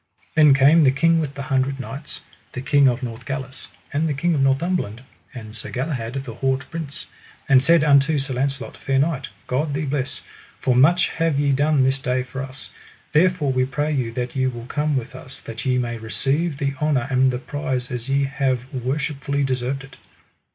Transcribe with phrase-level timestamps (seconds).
[0.33, 2.21] Then came the King with the Hundred Knights,
[2.53, 7.05] the King of Northgalis, and the King of Northumberland, and Sir Galahad, the haut prince,
[7.47, 10.21] and said unto Sir Launcelot: Fair knight, God thee bless,
[10.59, 12.71] for much have ye done this day for us,
[13.11, 16.73] therefore we pray you that ye will come with us that ye may receive the
[16.81, 19.97] honour and the prize as ye have worshipfully deserved it.